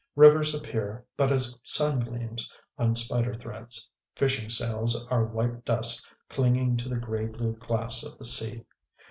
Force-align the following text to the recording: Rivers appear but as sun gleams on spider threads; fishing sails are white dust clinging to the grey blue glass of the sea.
Rivers 0.15 0.55
appear 0.55 1.05
but 1.15 1.31
as 1.31 1.59
sun 1.61 1.99
gleams 1.99 2.51
on 2.75 2.95
spider 2.95 3.35
threads; 3.35 3.87
fishing 4.15 4.49
sails 4.49 5.05
are 5.11 5.25
white 5.25 5.63
dust 5.63 6.07
clinging 6.27 6.75
to 6.77 6.89
the 6.89 6.97
grey 6.97 7.27
blue 7.27 7.53
glass 7.57 8.01
of 8.03 8.17
the 8.17 8.25
sea. 8.25 8.65